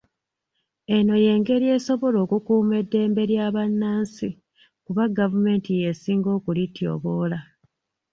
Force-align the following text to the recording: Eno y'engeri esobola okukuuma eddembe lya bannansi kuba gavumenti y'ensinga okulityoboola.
Eno 0.95 1.13
y'engeri 1.25 1.67
esobola 1.77 2.17
okukuuma 2.25 2.73
eddembe 2.81 3.21
lya 3.31 3.45
bannansi 3.55 4.27
kuba 4.85 5.03
gavumenti 5.17 5.69
y'ensinga 5.81 6.29
okulityoboola. 6.37 7.39